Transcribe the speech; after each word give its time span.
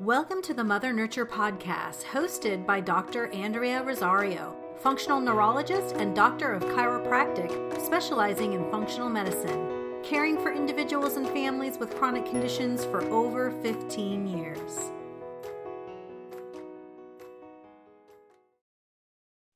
Welcome 0.00 0.40
to 0.44 0.54
the 0.54 0.64
Mother 0.64 0.94
Nurture 0.94 1.26
Podcast, 1.26 2.04
hosted 2.04 2.64
by 2.64 2.80
Dr. 2.80 3.26
Andrea 3.34 3.82
Rosario, 3.82 4.56
functional 4.78 5.20
neurologist 5.20 5.94
and 5.96 6.16
doctor 6.16 6.54
of 6.54 6.62
chiropractic, 6.62 7.78
specializing 7.84 8.54
in 8.54 8.70
functional 8.70 9.10
medicine, 9.10 10.00
caring 10.02 10.38
for 10.38 10.54
individuals 10.54 11.18
and 11.18 11.28
families 11.28 11.76
with 11.76 11.94
chronic 11.96 12.24
conditions 12.24 12.82
for 12.86 13.02
over 13.10 13.50
15 13.60 14.26
years. 14.26 14.90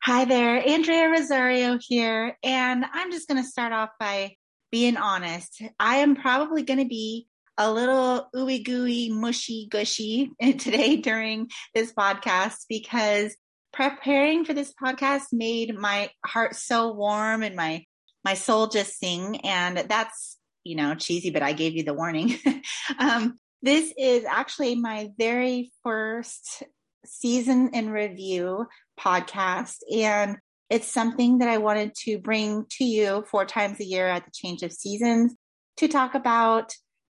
Hi 0.02 0.26
there, 0.26 0.62
Andrea 0.68 1.08
Rosario 1.08 1.78
here, 1.80 2.36
and 2.42 2.84
I'm 2.92 3.10
just 3.10 3.28
going 3.28 3.42
to 3.42 3.48
start 3.48 3.72
off 3.72 3.92
by 3.98 4.36
being 4.70 4.98
honest. 4.98 5.62
I 5.80 5.96
am 5.96 6.14
probably 6.14 6.64
going 6.64 6.80
to 6.80 6.84
be 6.84 7.28
a 7.56 7.72
little 7.72 8.28
ooey 8.34 8.64
gooey, 8.64 9.10
mushy 9.10 9.68
gushy 9.70 10.32
today 10.58 10.96
during 10.96 11.50
this 11.74 11.92
podcast 11.92 12.64
because 12.68 13.36
preparing 13.72 14.44
for 14.44 14.54
this 14.54 14.72
podcast 14.72 15.24
made 15.32 15.76
my 15.76 16.10
heart 16.24 16.54
so 16.56 16.92
warm 16.92 17.42
and 17.42 17.56
my 17.56 17.84
my 18.24 18.34
soul 18.34 18.68
just 18.68 18.98
sing. 18.98 19.40
And 19.44 19.78
that's 19.88 20.38
you 20.64 20.76
know 20.76 20.94
cheesy 20.94 21.30
but 21.30 21.42
i 21.42 21.52
gave 21.52 21.74
you 21.74 21.84
the 21.84 21.94
warning. 21.94 22.38
Um, 22.98 23.38
this 23.62 23.94
is 23.96 24.24
actually 24.24 24.74
my 24.74 25.08
very 25.18 25.72
first 25.82 26.64
season 27.06 27.70
in 27.72 27.88
review 27.88 28.66
podcast. 29.00 29.76
And 29.94 30.36
it's 30.70 30.86
something 30.86 31.38
that 31.38 31.48
i 31.48 31.58
wanted 31.58 31.94
to 31.94 32.18
bring 32.18 32.66
to 32.70 32.84
you 32.84 33.24
four 33.30 33.44
times 33.44 33.80
a 33.80 33.84
year 33.84 34.06
at 34.08 34.24
the 34.24 34.30
change 34.34 34.62
of 34.62 34.72
seasons 34.72 35.34
to 35.76 35.88
talk 35.88 36.14
about 36.14 36.74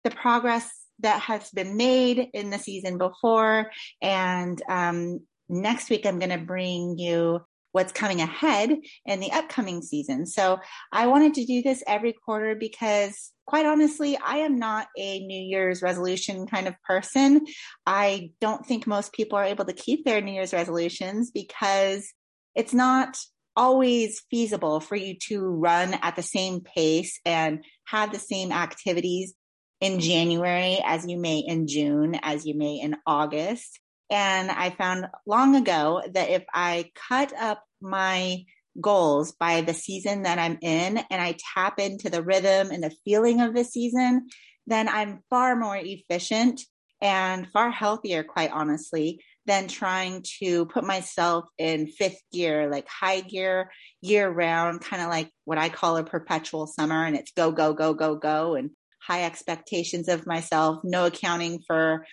the 0.08 0.16
progress 0.16 0.70
that 1.00 1.20
has 1.22 1.50
been 1.50 1.76
made 1.76 2.28
in 2.32 2.50
the 2.50 2.58
season 2.58 2.98
before. 2.98 3.70
And 4.02 4.60
um, 4.68 5.20
next 5.48 5.90
week, 5.90 6.06
I'm 6.06 6.18
going 6.18 6.38
to 6.38 6.44
bring 6.44 6.98
you 6.98 7.40
what's 7.72 7.92
coming 7.92 8.20
ahead 8.20 8.74
in 9.04 9.20
the 9.20 9.30
upcoming 9.30 9.82
season. 9.82 10.26
So 10.26 10.58
I 10.90 11.06
wanted 11.06 11.34
to 11.34 11.44
do 11.44 11.62
this 11.62 11.84
every 11.86 12.14
quarter 12.24 12.54
because 12.54 13.30
quite 13.46 13.66
honestly, 13.66 14.16
I 14.16 14.38
am 14.38 14.58
not 14.58 14.88
a 14.96 15.20
New 15.20 15.40
Year's 15.40 15.82
resolution 15.82 16.46
kind 16.46 16.66
of 16.66 16.74
person. 16.82 17.46
I 17.86 18.30
don't 18.40 18.64
think 18.64 18.86
most 18.86 19.12
people 19.12 19.38
are 19.38 19.44
able 19.44 19.66
to 19.66 19.72
keep 19.72 20.04
their 20.04 20.20
New 20.20 20.32
Year's 20.32 20.52
resolutions 20.52 21.30
because 21.30 22.12
it's 22.54 22.74
not 22.74 23.16
always 23.54 24.22
feasible 24.30 24.80
for 24.80 24.96
you 24.96 25.16
to 25.28 25.40
run 25.40 25.94
at 26.02 26.16
the 26.16 26.22
same 26.22 26.60
pace 26.60 27.20
and 27.24 27.64
have 27.86 28.12
the 28.12 28.18
same 28.18 28.52
activities 28.52 29.34
in 29.80 30.00
January 30.00 30.78
as 30.84 31.06
you 31.06 31.18
may 31.18 31.38
in 31.38 31.66
June, 31.66 32.18
as 32.22 32.46
you 32.46 32.56
may 32.56 32.80
in 32.80 32.96
August. 33.06 33.78
And 34.10 34.50
I 34.50 34.70
found 34.70 35.06
long 35.26 35.54
ago 35.54 36.02
that 36.14 36.30
if 36.30 36.44
I 36.52 36.90
cut 37.08 37.32
up 37.32 37.62
my 37.80 38.44
goals 38.80 39.32
by 39.32 39.60
the 39.60 39.74
season 39.74 40.22
that 40.22 40.38
I'm 40.38 40.58
in 40.62 40.98
and 40.98 41.20
I 41.20 41.36
tap 41.54 41.78
into 41.78 42.10
the 42.10 42.22
rhythm 42.22 42.70
and 42.70 42.82
the 42.82 42.94
feeling 43.04 43.40
of 43.40 43.54
the 43.54 43.64
season, 43.64 44.28
then 44.66 44.88
I'm 44.88 45.22
far 45.30 45.56
more 45.56 45.76
efficient 45.76 46.62
and 47.00 47.46
far 47.52 47.70
healthier, 47.70 48.24
quite 48.24 48.50
honestly, 48.50 49.22
than 49.46 49.68
trying 49.68 50.24
to 50.40 50.66
put 50.66 50.84
myself 50.84 51.44
in 51.56 51.86
fifth 51.86 52.20
gear, 52.32 52.70
like 52.70 52.88
high 52.88 53.20
gear, 53.20 53.70
year 54.00 54.28
round, 54.28 54.80
kind 54.80 55.02
of 55.02 55.08
like 55.08 55.30
what 55.44 55.58
I 55.58 55.68
call 55.68 55.96
a 55.96 56.04
perpetual 56.04 56.66
summer. 56.66 57.04
And 57.04 57.16
it's 57.16 57.32
go, 57.32 57.52
go, 57.52 57.72
go, 57.72 57.94
go, 57.94 58.16
go. 58.16 58.56
And 58.56 58.70
high 59.08 59.24
expectations 59.24 60.08
of 60.08 60.26
myself, 60.26 60.84
no 60.84 61.06
accounting 61.06 61.60
for 61.66 62.06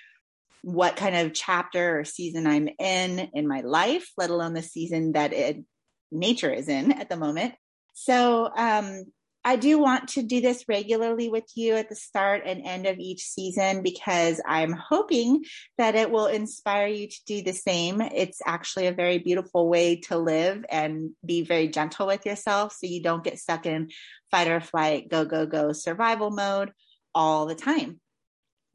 what 0.61 0.95
kind 0.95 1.15
of 1.15 1.33
chapter 1.33 1.99
or 1.99 2.05
season 2.05 2.47
I'm 2.47 2.69
in 2.79 3.19
in 3.33 3.47
my 3.47 3.61
life, 3.61 4.09
let 4.17 4.31
alone 4.31 4.53
the 4.53 4.63
season 4.63 5.11
that 5.11 5.33
it, 5.33 5.63
nature 6.11 6.51
is 6.51 6.69
in 6.69 6.93
at 6.93 7.09
the 7.09 7.17
moment. 7.17 7.53
So, 7.93 8.49
um, 8.55 9.03
I 9.47 9.57
do 9.57 9.77
want 9.77 10.07
to 10.09 10.23
do 10.23 10.41
this 10.41 10.65
regularly 10.67 11.29
with 11.29 11.43
you 11.53 11.75
at 11.75 11.87
the 11.87 11.95
start 11.95 12.41
and 12.47 12.65
end 12.65 12.87
of 12.87 12.97
each 12.97 13.21
season 13.21 13.83
because 13.83 14.41
I'm 14.43 14.71
hoping 14.73 15.43
that 15.77 15.93
it 15.93 16.09
will 16.09 16.25
inspire 16.25 16.87
you 16.87 17.07
to 17.07 17.25
do 17.27 17.43
the 17.43 17.53
same. 17.53 18.01
It's 18.01 18.41
actually 18.43 18.87
a 18.87 18.91
very 18.91 19.19
beautiful 19.19 19.69
way 19.69 19.97
to 20.07 20.17
live 20.17 20.65
and 20.67 21.11
be 21.23 21.43
very 21.43 21.67
gentle 21.67 22.07
with 22.07 22.25
yourself 22.25 22.73
so 22.73 22.87
you 22.87 23.03
don't 23.03 23.23
get 23.23 23.37
stuck 23.37 23.67
in 23.67 23.91
fight 24.31 24.47
or 24.47 24.61
flight, 24.61 25.09
go, 25.09 25.25
go, 25.25 25.45
go 25.45 25.73
survival 25.73 26.31
mode 26.31 26.71
all 27.15 27.45
the 27.45 27.55
time. 27.55 27.99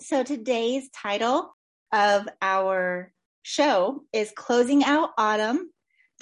So 0.01 0.25
today's 0.25 0.89
title 0.91 1.55
of 1.93 2.27
our 2.41 3.13
show 3.43 4.03
is 4.13 4.33
Closing 4.35 4.83
Out 4.83 5.11
Autumn 5.19 5.71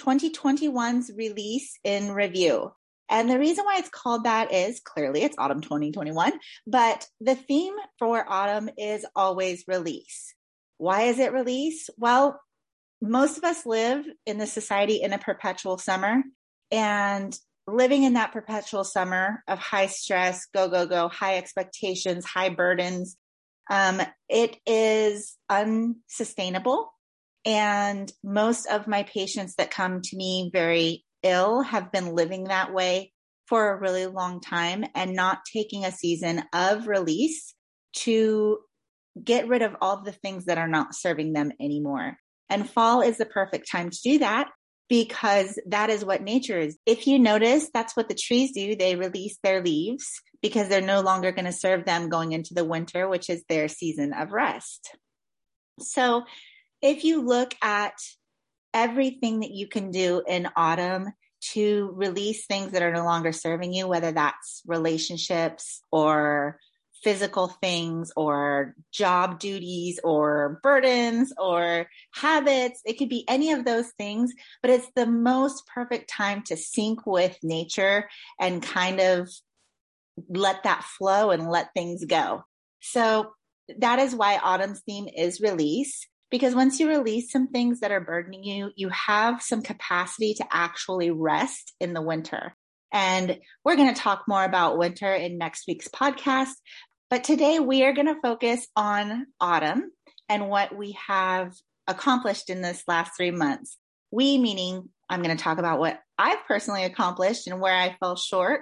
2021's 0.01 1.11
Release 1.15 1.79
in 1.83 2.11
Review. 2.11 2.71
And 3.09 3.29
the 3.29 3.39
reason 3.39 3.65
why 3.65 3.77
it's 3.79 3.89
called 3.89 4.25
that 4.25 4.53
is 4.53 4.81
clearly 4.81 5.23
it's 5.23 5.37
autumn 5.39 5.61
2021, 5.61 6.33
but 6.67 7.07
the 7.19 7.35
theme 7.35 7.73
for 7.97 8.23
autumn 8.27 8.69
is 8.77 9.05
always 9.15 9.63
release. 9.67 10.35
Why 10.77 11.03
is 11.03 11.19
it 11.19 11.33
release? 11.33 11.89
Well, 11.97 12.39
most 13.01 13.37
of 13.37 13.43
us 13.43 13.65
live 13.65 14.05
in 14.25 14.37
the 14.37 14.45
society 14.45 15.01
in 15.01 15.13
a 15.13 15.17
perpetual 15.17 15.77
summer 15.77 16.21
and 16.69 17.35
living 17.75 18.03
in 18.03 18.13
that 18.13 18.31
perpetual 18.31 18.83
summer 18.83 19.43
of 19.47 19.59
high 19.59 19.87
stress, 19.87 20.45
go, 20.53 20.67
go, 20.67 20.85
go, 20.85 21.07
high 21.09 21.37
expectations, 21.37 22.25
high 22.25 22.49
burdens, 22.49 23.17
um, 23.69 24.01
it 24.27 24.57
is 24.65 25.37
unsustainable. 25.49 26.91
And 27.45 28.11
most 28.23 28.65
of 28.65 28.87
my 28.87 29.03
patients 29.03 29.55
that 29.55 29.71
come 29.71 30.01
to 30.01 30.17
me 30.17 30.49
very 30.51 31.05
ill 31.23 31.61
have 31.61 31.91
been 31.91 32.15
living 32.15 32.45
that 32.45 32.73
way 32.73 33.13
for 33.47 33.71
a 33.71 33.79
really 33.79 34.05
long 34.05 34.41
time 34.41 34.85
and 34.95 35.15
not 35.15 35.39
taking 35.51 35.85
a 35.85 35.91
season 35.91 36.43
of 36.53 36.87
release 36.87 37.53
to 37.93 38.59
get 39.23 39.47
rid 39.47 39.61
of 39.61 39.75
all 39.81 40.03
the 40.03 40.11
things 40.11 40.45
that 40.45 40.57
are 40.57 40.67
not 40.67 40.95
serving 40.95 41.33
them 41.33 41.51
anymore. 41.59 42.17
And 42.49 42.69
fall 42.69 43.01
is 43.01 43.17
the 43.17 43.25
perfect 43.25 43.69
time 43.71 43.89
to 43.89 43.99
do 44.03 44.19
that 44.19 44.49
because 44.89 45.59
that 45.67 45.89
is 45.91 46.03
what 46.03 46.23
nature 46.23 46.59
is. 46.59 46.77
If 46.85 47.05
you 47.07 47.19
notice, 47.19 47.69
that's 47.73 47.95
what 47.95 48.09
the 48.09 48.15
trees 48.15 48.51
do. 48.51 48.75
They 48.75 48.95
release 48.95 49.37
their 49.43 49.63
leaves 49.63 50.05
because 50.41 50.67
they're 50.67 50.81
no 50.81 51.01
longer 51.01 51.31
going 51.31 51.45
to 51.45 51.51
serve 51.53 51.85
them 51.85 52.09
going 52.09 52.31
into 52.31 52.55
the 52.55 52.65
winter, 52.65 53.07
which 53.07 53.29
is 53.29 53.43
their 53.47 53.67
season 53.67 54.13
of 54.13 54.31
rest. 54.31 54.95
So 55.79 56.23
if 56.81 57.03
you 57.03 57.21
look 57.21 57.53
at 57.61 57.93
everything 58.73 59.41
that 59.41 59.51
you 59.51 59.67
can 59.67 59.91
do 59.91 60.23
in 60.27 60.49
autumn 60.55 61.11
to 61.51 61.91
release 61.93 62.45
things 62.45 62.71
that 62.71 62.81
are 62.81 62.93
no 62.93 63.03
longer 63.03 63.31
serving 63.31 63.73
you, 63.73 63.87
whether 63.87 64.11
that's 64.11 64.61
relationships 64.65 65.81
or 65.91 66.59
physical 67.03 67.47
things 67.47 68.11
or 68.15 68.75
job 68.91 69.39
duties 69.39 69.99
or 70.03 70.59
burdens 70.63 71.33
or 71.37 71.87
habits. 72.13 72.81
It 72.85 72.97
could 72.97 73.09
be 73.09 73.25
any 73.27 73.51
of 73.51 73.65
those 73.65 73.89
things, 73.97 74.33
but 74.61 74.71
it's 74.71 74.89
the 74.95 75.05
most 75.05 75.67
perfect 75.67 76.09
time 76.09 76.43
to 76.43 76.57
sync 76.57 77.05
with 77.05 77.37
nature 77.43 78.09
and 78.39 78.61
kind 78.61 78.99
of 78.99 79.29
let 80.27 80.63
that 80.63 80.83
flow 80.83 81.31
and 81.31 81.49
let 81.49 81.73
things 81.73 82.03
go. 82.05 82.43
So 82.81 83.31
that 83.77 83.99
is 83.99 84.15
why 84.15 84.37
autumn's 84.37 84.81
theme 84.81 85.07
is 85.15 85.41
release. 85.41 86.07
Because 86.31 86.53
once 86.53 86.79
you 86.79 86.87
release 86.87 87.31
some 87.31 87.47
things 87.47 87.79
that 87.79 87.91
are 87.91 88.01
burdening 88.01 88.43
you, 88.43 88.69
you 88.75 88.89
have 88.89 89.41
some 89.41 89.63
capacity 89.63 90.35
to 90.35 90.45
actually 90.51 91.09
rest 91.09 91.73
in 91.79 91.93
the 91.93 92.03
winter. 92.03 92.55
And 92.91 93.39
we're 93.63 93.75
going 93.75 93.93
to 93.93 93.99
talk 93.99 94.23
more 94.27 94.43
about 94.43 94.77
winter 94.77 95.11
in 95.11 95.37
next 95.37 95.65
week's 95.67 95.87
podcast. 95.87 96.53
But 97.09 97.23
today 97.23 97.59
we 97.59 97.83
are 97.83 97.93
going 97.93 98.05
to 98.05 98.21
focus 98.21 98.67
on 98.75 99.25
autumn 99.41 99.91
and 100.27 100.47
what 100.47 100.75
we 100.75 100.95
have 101.07 101.55
accomplished 101.87 102.51
in 102.51 102.61
this 102.61 102.83
last 102.87 103.13
three 103.17 103.31
months. 103.31 103.79
We, 104.11 104.37
meaning 104.37 104.89
I'm 105.09 105.23
going 105.23 105.35
to 105.35 105.43
talk 105.43 105.57
about 105.57 105.79
what 105.79 105.99
I've 106.19 106.45
personally 106.47 106.83
accomplished 106.83 107.47
and 107.47 107.59
where 107.59 107.75
I 107.75 107.95
fell 107.99 108.15
short. 108.15 108.61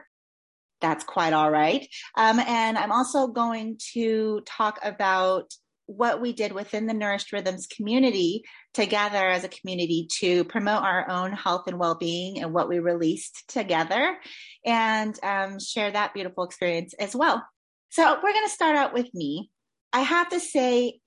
That's 0.80 1.04
quite 1.04 1.34
all 1.34 1.52
right. 1.52 1.90
Um, 2.16 2.40
and 2.40 2.78
I'm 2.78 2.94
also 2.94 3.28
going 3.28 3.80
to 3.94 4.42
talk 4.46 4.80
about 4.82 5.52
what 5.88 6.22
we 6.22 6.32
did 6.32 6.54
within 6.54 6.88
the 6.88 6.94
Nourished 6.94 7.34
Rhythms 7.34 7.68
community 7.68 8.44
together 8.74 9.28
as 9.28 9.44
a 9.44 9.50
community 9.50 10.08
to 10.20 10.46
promote 10.46 10.84
our 10.84 11.10
own 11.10 11.34
health 11.34 11.64
and 11.68 11.80
well 11.80 11.96
being 11.96 12.42
and 12.42 12.54
what 12.54 12.70
we 12.70 12.80
released 12.80 13.44
together 13.50 14.18
and 14.66 15.18
um, 15.22 15.60
share 15.60 15.92
that 15.92 16.14
beautiful 16.14 16.46
experience 16.46 16.94
as 16.98 17.14
well. 17.14 17.44
So 17.90 18.16
we're 18.22 18.34
going 18.34 18.46
to 18.46 18.52
start 18.52 18.76
out 18.76 18.94
with 18.94 19.14
me. 19.14 19.50
I 19.94 20.02
have 20.02 20.30
to 20.30 20.40
say, 20.40 21.00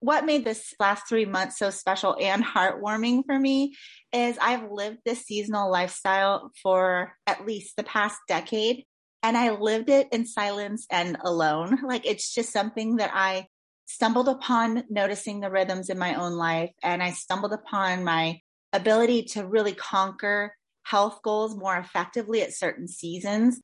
what 0.00 0.24
made 0.24 0.44
this 0.44 0.74
last 0.78 1.08
three 1.08 1.24
months 1.24 1.58
so 1.58 1.70
special 1.70 2.16
and 2.20 2.44
heartwarming 2.44 3.24
for 3.26 3.36
me 3.38 3.74
is 4.12 4.38
I've 4.40 4.70
lived 4.70 4.98
this 5.04 5.24
seasonal 5.24 5.70
lifestyle 5.70 6.52
for 6.62 7.14
at 7.26 7.44
least 7.44 7.76
the 7.76 7.82
past 7.82 8.18
decade. 8.28 8.84
And 9.24 9.36
I 9.36 9.50
lived 9.50 9.88
it 9.88 10.06
in 10.12 10.24
silence 10.24 10.86
and 10.90 11.18
alone. 11.24 11.78
Like 11.82 12.06
it's 12.06 12.32
just 12.32 12.52
something 12.52 12.96
that 12.96 13.10
I 13.12 13.46
stumbled 13.86 14.28
upon 14.28 14.84
noticing 14.88 15.40
the 15.40 15.50
rhythms 15.50 15.90
in 15.90 15.98
my 15.98 16.14
own 16.14 16.34
life 16.34 16.70
and 16.82 17.02
I 17.02 17.10
stumbled 17.10 17.52
upon 17.52 18.04
my 18.04 18.38
ability 18.72 19.24
to 19.24 19.46
really 19.46 19.72
conquer 19.72 20.54
health 20.82 21.20
goals 21.22 21.56
more 21.56 21.76
effectively 21.76 22.42
at 22.42 22.54
certain 22.54 22.86
seasons, 22.86 23.60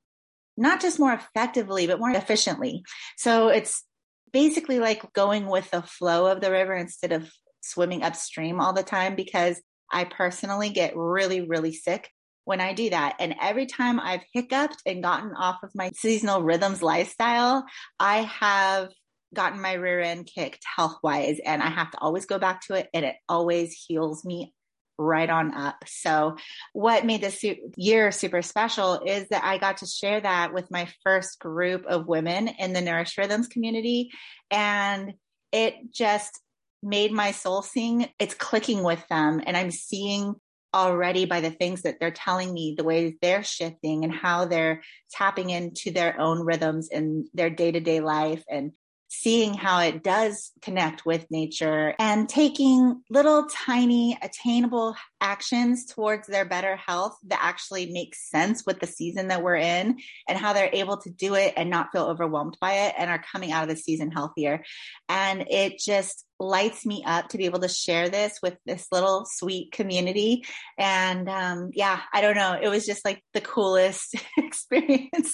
not 0.56 0.80
just 0.80 0.98
more 0.98 1.12
effectively, 1.12 1.86
but 1.86 1.98
more 1.98 2.10
efficiently. 2.10 2.84
So 3.16 3.48
it's 3.48 3.84
basically 4.32 4.78
like 4.78 5.12
going 5.12 5.46
with 5.46 5.70
the 5.70 5.82
flow 5.82 6.26
of 6.26 6.40
the 6.40 6.50
river 6.50 6.74
instead 6.74 7.12
of 7.12 7.30
swimming 7.62 8.02
upstream 8.02 8.60
all 8.60 8.72
the 8.72 8.82
time 8.82 9.16
because 9.16 9.60
I 9.90 10.04
personally 10.04 10.70
get 10.70 10.96
really, 10.96 11.40
really 11.40 11.72
sick 11.72 12.10
when 12.44 12.60
I 12.60 12.74
do 12.74 12.90
that. 12.90 13.16
And 13.18 13.34
every 13.40 13.66
time 13.66 13.98
I've 13.98 14.24
hiccuped 14.32 14.76
and 14.86 15.02
gotten 15.02 15.32
off 15.34 15.62
of 15.62 15.70
my 15.74 15.90
seasonal 15.94 16.42
rhythms 16.42 16.82
lifestyle, 16.82 17.64
I 17.98 18.22
have 18.22 18.90
gotten 19.34 19.60
my 19.60 19.72
rear 19.72 20.00
end 20.00 20.30
kicked 20.32 20.64
health 20.76 20.96
wise 21.02 21.40
and 21.44 21.62
I 21.62 21.68
have 21.68 21.90
to 21.90 21.98
always 21.98 22.26
go 22.26 22.38
back 22.38 22.60
to 22.66 22.74
it 22.74 22.88
and 22.94 23.04
it 23.04 23.16
always 23.28 23.72
heals 23.72 24.24
me 24.24 24.53
right 24.98 25.28
on 25.28 25.54
up. 25.54 25.76
So 25.86 26.36
what 26.72 27.06
made 27.06 27.20
this 27.20 27.44
year 27.76 28.12
super 28.12 28.42
special 28.42 29.00
is 29.04 29.28
that 29.28 29.44
I 29.44 29.58
got 29.58 29.78
to 29.78 29.86
share 29.86 30.20
that 30.20 30.54
with 30.54 30.70
my 30.70 30.88
first 31.02 31.38
group 31.38 31.84
of 31.86 32.06
women 32.06 32.48
in 32.48 32.72
the 32.72 32.80
Nourished 32.80 33.18
Rhythms 33.18 33.48
community. 33.48 34.10
And 34.50 35.14
it 35.52 35.92
just 35.92 36.40
made 36.82 37.12
my 37.12 37.32
soul 37.32 37.62
sing. 37.62 38.08
It's 38.18 38.34
clicking 38.34 38.82
with 38.82 39.06
them 39.08 39.40
and 39.44 39.56
I'm 39.56 39.70
seeing 39.70 40.34
already 40.74 41.24
by 41.24 41.40
the 41.40 41.52
things 41.52 41.82
that 41.82 42.00
they're 42.00 42.10
telling 42.10 42.52
me, 42.52 42.74
the 42.76 42.84
way 42.84 43.16
they're 43.22 43.44
shifting 43.44 44.04
and 44.04 44.12
how 44.12 44.44
they're 44.44 44.82
tapping 45.12 45.50
into 45.50 45.92
their 45.92 46.20
own 46.20 46.40
rhythms 46.40 46.88
in 46.90 47.26
their 47.32 47.48
day 47.48 47.70
to 47.70 47.80
day 47.80 48.00
life 48.00 48.42
and 48.50 48.72
seeing 49.20 49.54
how 49.54 49.80
it 49.80 50.02
does 50.02 50.52
connect 50.62 51.06
with 51.06 51.30
nature 51.30 51.94
and 51.98 52.28
taking 52.28 53.02
little 53.10 53.46
tiny 53.46 54.18
attainable 54.22 54.94
actions 55.20 55.86
towards 55.86 56.26
their 56.26 56.44
better 56.44 56.76
health 56.76 57.16
that 57.24 57.38
actually 57.42 57.90
makes 57.92 58.28
sense 58.30 58.64
with 58.66 58.80
the 58.80 58.86
season 58.86 59.28
that 59.28 59.42
we're 59.42 59.56
in 59.56 59.98
and 60.28 60.38
how 60.38 60.52
they're 60.52 60.70
able 60.72 60.96
to 60.98 61.10
do 61.10 61.34
it 61.34 61.54
and 61.56 61.70
not 61.70 61.88
feel 61.92 62.04
overwhelmed 62.04 62.56
by 62.60 62.72
it 62.72 62.94
and 62.98 63.10
are 63.10 63.22
coming 63.32 63.52
out 63.52 63.62
of 63.62 63.68
the 63.68 63.76
season 63.76 64.10
healthier. 64.10 64.62
And 65.08 65.46
it 65.48 65.78
just 65.78 66.24
lights 66.40 66.84
me 66.84 67.02
up 67.06 67.28
to 67.28 67.38
be 67.38 67.44
able 67.44 67.60
to 67.60 67.68
share 67.68 68.08
this 68.08 68.38
with 68.42 68.56
this 68.66 68.86
little 68.90 69.24
sweet 69.24 69.72
community. 69.72 70.44
And 70.78 71.28
um, 71.28 71.70
yeah, 71.72 72.00
I 72.12 72.20
don't 72.20 72.36
know. 72.36 72.58
It 72.60 72.68
was 72.68 72.86
just 72.86 73.04
like 73.04 73.22
the 73.32 73.40
coolest 73.40 74.14
experience. 74.38 75.32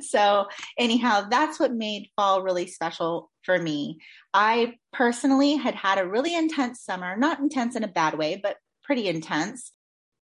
so, 0.00 0.46
anyhow, 0.78 1.26
that's 1.30 1.58
what 1.58 1.72
made 1.72 2.10
fall 2.16 2.42
really 2.42 2.66
special 2.66 3.30
for 3.42 3.58
me. 3.58 3.98
I 4.32 4.74
personally 4.92 5.56
had 5.56 5.74
had 5.74 5.98
a 5.98 6.08
really 6.08 6.34
intense 6.34 6.82
summer, 6.82 7.16
not 7.16 7.40
intense 7.40 7.76
in 7.76 7.84
a 7.84 7.88
bad 7.88 8.18
way, 8.18 8.40
but 8.42 8.56
pretty 8.84 9.08
intense 9.08 9.72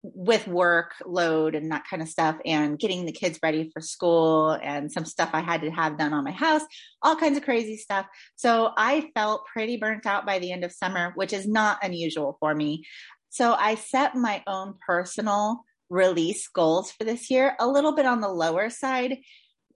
with 0.02 0.46
work 0.46 0.92
load 1.04 1.54
and 1.54 1.72
that 1.72 1.84
kind 1.88 2.02
of 2.02 2.08
stuff 2.08 2.36
and 2.44 2.78
getting 2.78 3.06
the 3.06 3.12
kids 3.12 3.38
ready 3.42 3.70
for 3.72 3.80
school 3.80 4.50
and 4.50 4.90
some 4.92 5.04
stuff 5.04 5.30
I 5.32 5.40
had 5.40 5.62
to 5.62 5.70
have 5.70 5.98
done 5.98 6.12
on 6.12 6.24
my 6.24 6.30
house, 6.30 6.62
all 7.02 7.16
kinds 7.16 7.36
of 7.36 7.44
crazy 7.44 7.76
stuff. 7.76 8.06
So 8.36 8.72
I 8.76 9.10
felt 9.14 9.46
pretty 9.52 9.76
burnt 9.76 10.06
out 10.06 10.26
by 10.26 10.38
the 10.38 10.52
end 10.52 10.64
of 10.64 10.72
summer, 10.72 11.12
which 11.16 11.32
is 11.32 11.48
not 11.48 11.78
unusual 11.82 12.36
for 12.40 12.54
me. 12.54 12.84
So 13.30 13.52
I 13.52 13.74
set 13.74 14.14
my 14.14 14.42
own 14.46 14.74
personal 14.86 15.64
release 15.88 16.48
goals 16.48 16.90
for 16.90 17.04
this 17.04 17.30
year 17.30 17.56
a 17.58 17.66
little 17.66 17.94
bit 17.94 18.06
on 18.06 18.20
the 18.20 18.28
lower 18.28 18.70
side. 18.70 19.18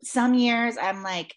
Some 0.03 0.35
years 0.35 0.77
I'm 0.81 1.03
like, 1.03 1.35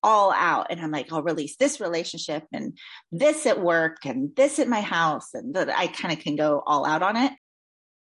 all 0.00 0.32
out 0.32 0.68
and 0.70 0.80
I'm 0.80 0.92
like, 0.92 1.12
I'll 1.12 1.24
release 1.24 1.56
this 1.56 1.80
relationship 1.80 2.44
and 2.52 2.78
this 3.10 3.46
at 3.46 3.60
work 3.60 3.96
and 4.04 4.30
this 4.36 4.60
at 4.60 4.68
my 4.68 4.80
house. 4.80 5.30
And 5.34 5.54
that 5.54 5.76
I 5.76 5.88
kind 5.88 6.16
of 6.16 6.20
can 6.22 6.36
go 6.36 6.62
all 6.64 6.86
out 6.86 7.02
on 7.02 7.16
it 7.16 7.32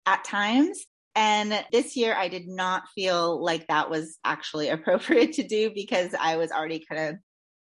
at 0.07 0.24
times. 0.24 0.83
And 1.13 1.63
this 1.71 1.95
year 1.95 2.15
I 2.15 2.30
did 2.30 2.48
not 2.48 2.83
feel 2.95 3.44
like 3.44 3.68
that 3.68 3.89
was 3.92 4.18
actually 4.24 4.69
appropriate 4.69 5.33
to 5.33 5.48
do 5.48 5.71
because 5.74 6.15
I 6.19 6.38
was 6.38 6.51
already 6.51 6.83
kind 6.89 7.09
of, 7.09 7.19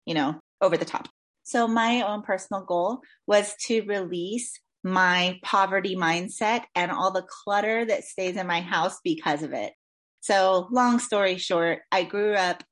you 0.04 0.14
know, 0.14 0.38
over 0.60 0.76
the 0.76 0.84
top. 0.84 1.08
So 1.44 1.66
my 1.66 2.02
own 2.02 2.22
personal 2.22 2.64
goal 2.64 3.00
was 3.26 3.54
to 3.66 3.82
release 3.82 4.52
my 4.84 5.38
poverty 5.42 5.96
mindset 5.96 6.64
and 6.74 6.90
all 6.90 7.12
the 7.12 7.26
clutter 7.44 7.84
that 7.84 8.04
stays 8.04 8.36
in 8.36 8.46
my 8.46 8.60
house 8.60 8.98
because 9.04 9.42
of 9.42 9.52
it. 9.52 9.72
So 10.20 10.68
long 10.70 10.98
story 10.98 11.36
short, 11.36 11.80
I 11.90 12.04
grew 12.04 12.34
up 12.34 12.62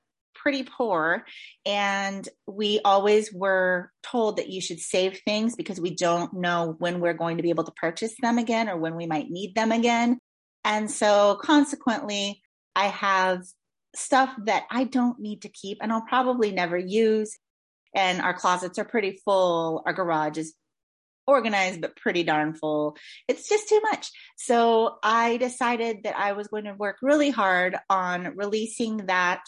pretty 0.43 0.63
poor. 0.63 1.25
And 1.67 2.29
we 2.47 2.81
always 2.85 3.33
were 3.33 3.91
told 4.03 4.37
that 4.37 4.49
you 4.49 4.61
should 4.61 4.81
save 4.81 5.21
things 5.25 5.57
because 5.57 5.81
we 5.81 5.95
don't 5.95 6.33
know 6.35 6.75
when 6.79 7.01
we're 7.01 7.15
going 7.15 7.37
to 7.37 7.43
be 7.43 7.51
able 7.51 7.65
to 7.65 7.73
purchase 7.73 8.15
them 8.21 8.39
again 8.39 8.69
or 8.69 8.77
when 8.77 8.97
we 8.97 9.07
might 9.07 9.31
need 9.31 9.55
them 9.55 9.73
again. 9.73 10.19
And 10.65 10.91
so 10.91 11.39
consequently, 11.43 12.43
I 12.75 12.87
have 12.87 13.43
stuff 13.95 14.35
that 14.45 14.65
I 14.71 14.85
don't 14.85 15.19
need 15.19 15.43
to 15.43 15.49
keep 15.49 15.79
and 15.81 15.93
I'll 15.93 16.03
probably 16.03 16.53
never 16.53 16.79
use. 16.79 17.37
And 17.95 18.21
our 18.21 18.35
closets 18.35 18.79
are 18.79 18.85
pretty 18.85 19.19
full. 19.25 19.83
Our 19.85 19.93
garage 19.93 20.39
is 20.39 20.55
organized, 21.27 21.81
but 21.81 21.97
pretty 21.97 22.23
darn 22.23 22.55
full. 22.55 22.97
It's 23.29 23.49
just 23.49 23.69
too 23.69 23.81
much. 23.91 24.11
So 24.37 24.99
I 25.03 25.37
decided 25.39 26.05
that 26.05 26.17
I 26.17 26.33
was 26.33 26.49
going 26.49 26.65
to 26.65 26.75
work 26.75 26.99
really 27.03 27.31
hard 27.31 27.77
on 27.89 28.37
releasing 28.37 29.07
that 29.07 29.43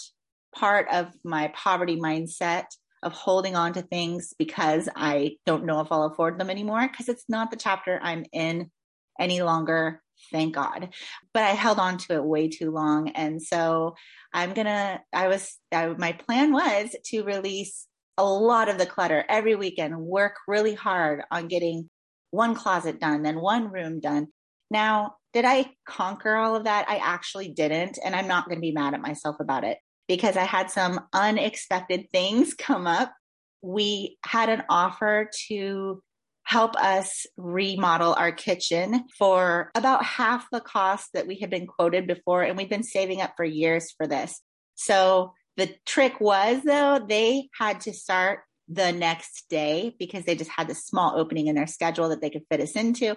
part 0.54 0.88
of 0.92 1.12
my 1.24 1.52
poverty 1.54 1.96
mindset 1.96 2.64
of 3.02 3.12
holding 3.12 3.56
on 3.56 3.72
to 3.72 3.82
things 3.82 4.32
because 4.38 4.88
I 4.94 5.36
don't 5.44 5.64
know 5.64 5.80
if 5.80 5.90
I'll 5.90 6.04
afford 6.04 6.38
them 6.38 6.50
anymore 6.50 6.88
because 6.88 7.08
it's 7.08 7.24
not 7.28 7.50
the 7.50 7.56
chapter 7.56 7.98
I'm 8.00 8.24
in 8.32 8.70
any 9.18 9.42
longer. 9.42 10.00
Thank 10.30 10.54
God. 10.54 10.90
But 11.34 11.42
I 11.42 11.50
held 11.50 11.78
on 11.78 11.98
to 11.98 12.14
it 12.14 12.24
way 12.24 12.48
too 12.48 12.70
long. 12.70 13.08
And 13.10 13.42
so 13.42 13.96
I'm 14.32 14.54
going 14.54 14.66
to, 14.66 15.00
I 15.12 15.28
was, 15.28 15.58
I, 15.72 15.88
my 15.88 16.12
plan 16.12 16.52
was 16.52 16.94
to 17.06 17.24
release 17.24 17.86
a 18.18 18.24
lot 18.24 18.68
of 18.68 18.78
the 18.78 18.86
clutter 18.86 19.24
every 19.28 19.56
weekend, 19.56 19.98
work 19.98 20.36
really 20.46 20.74
hard 20.74 21.22
on 21.30 21.48
getting 21.48 21.90
one 22.30 22.54
closet 22.54 23.00
done, 23.00 23.22
then 23.22 23.40
one 23.40 23.70
room 23.72 24.00
done. 24.00 24.28
Now, 24.70 25.16
did 25.32 25.44
I 25.44 25.72
conquer 25.86 26.36
all 26.36 26.54
of 26.54 26.64
that? 26.64 26.88
I 26.88 26.96
actually 26.96 27.48
didn't. 27.48 27.98
And 28.02 28.14
I'm 28.14 28.28
not 28.28 28.46
going 28.46 28.58
to 28.58 28.62
be 28.62 28.72
mad 28.72 28.94
at 28.94 29.00
myself 29.00 29.36
about 29.40 29.64
it 29.64 29.78
because 30.08 30.36
I 30.36 30.44
had 30.44 30.70
some 30.70 31.00
unexpected 31.12 32.10
things 32.10 32.54
come 32.58 32.86
up. 32.86 33.12
We 33.62 34.18
had 34.24 34.48
an 34.48 34.64
offer 34.68 35.30
to 35.48 36.02
help 36.44 36.74
us 36.76 37.26
remodel 37.36 38.14
our 38.14 38.32
kitchen 38.32 39.04
for 39.16 39.70
about 39.74 40.04
half 40.04 40.46
the 40.50 40.60
cost 40.60 41.08
that 41.14 41.26
we 41.26 41.38
had 41.38 41.50
been 41.50 41.66
quoted 41.66 42.06
before. 42.06 42.42
And 42.42 42.56
we've 42.56 42.68
been 42.68 42.82
saving 42.82 43.20
up 43.20 43.34
for 43.36 43.44
years 43.44 43.92
for 43.96 44.06
this. 44.06 44.40
So 44.74 45.32
the 45.56 45.74
trick 45.86 46.20
was, 46.20 46.62
though, 46.64 47.04
they 47.06 47.48
had 47.58 47.82
to 47.82 47.92
start 47.92 48.40
the 48.68 48.92
next 48.92 49.48
day 49.50 49.94
because 49.98 50.24
they 50.24 50.34
just 50.34 50.50
had 50.50 50.68
this 50.68 50.84
small 50.84 51.18
opening 51.18 51.46
in 51.46 51.54
their 51.54 51.66
schedule 51.66 52.08
that 52.08 52.20
they 52.20 52.30
could 52.30 52.44
fit 52.50 52.60
us 52.60 52.72
into. 52.72 53.16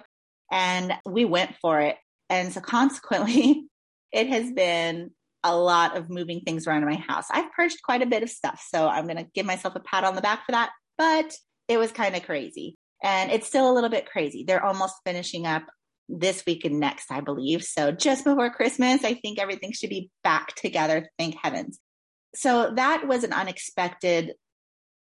And 0.50 0.92
we 1.04 1.24
went 1.24 1.56
for 1.60 1.80
it. 1.80 1.96
And 2.28 2.52
so 2.52 2.60
consequently, 2.62 3.66
it 4.12 4.28
has 4.28 4.52
been 4.52 5.10
a 5.46 5.56
lot 5.56 5.96
of 5.96 6.10
moving 6.10 6.40
things 6.40 6.66
around 6.66 6.82
in 6.82 6.88
my 6.88 6.96
house. 6.96 7.26
I've 7.30 7.52
purged 7.52 7.82
quite 7.82 8.02
a 8.02 8.06
bit 8.06 8.22
of 8.22 8.30
stuff, 8.30 8.62
so 8.68 8.88
I'm 8.88 9.04
going 9.04 9.16
to 9.16 9.30
give 9.34 9.46
myself 9.46 9.76
a 9.76 9.80
pat 9.80 10.04
on 10.04 10.14
the 10.14 10.22
back 10.22 10.44
for 10.44 10.52
that, 10.52 10.70
but 10.98 11.32
it 11.68 11.78
was 11.78 11.92
kind 11.92 12.16
of 12.16 12.24
crazy. 12.24 12.76
And 13.02 13.30
it's 13.30 13.46
still 13.46 13.70
a 13.70 13.74
little 13.74 13.90
bit 13.90 14.06
crazy. 14.06 14.44
They're 14.46 14.64
almost 14.64 14.96
finishing 15.04 15.46
up 15.46 15.64
this 16.08 16.44
week 16.46 16.64
and 16.64 16.80
next, 16.80 17.10
I 17.10 17.20
believe. 17.20 17.62
So 17.62 17.92
just 17.92 18.24
before 18.24 18.50
Christmas, 18.50 19.04
I 19.04 19.14
think 19.14 19.38
everything 19.38 19.72
should 19.72 19.90
be 19.90 20.10
back 20.22 20.54
together. 20.54 21.08
Thank 21.18 21.36
heavens. 21.42 21.78
So 22.34 22.72
that 22.74 23.06
was 23.06 23.24
an 23.24 23.32
unexpected 23.32 24.32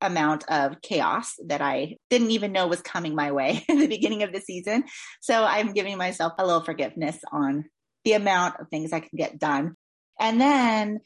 amount 0.01 0.43
of 0.50 0.81
chaos 0.81 1.33
that 1.47 1.62
I 1.62 1.95
didn't 2.09 2.31
even 2.31 2.51
know 2.51 2.67
was 2.67 2.81
coming 2.81 3.15
my 3.15 3.31
way 3.31 3.63
in 3.69 3.79
the 3.79 3.88
beginning 3.88 4.23
of 4.23 4.33
the 4.33 4.41
season. 4.41 4.83
So 5.21 5.43
I'm 5.43 5.73
giving 5.73 5.97
myself 5.97 6.33
a 6.38 6.45
little 6.45 6.63
forgiveness 6.63 7.17
on 7.31 7.65
the 8.03 8.13
amount 8.13 8.59
of 8.59 8.67
things 8.69 8.91
I 8.91 9.00
can 9.00 9.17
get 9.17 9.39
done. 9.39 9.75
And 10.20 10.39
then 10.39 11.00